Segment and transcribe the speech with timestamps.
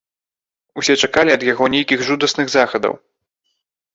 [0.81, 2.93] Усе чакалі ад яго нейкіх жудасных захадаў.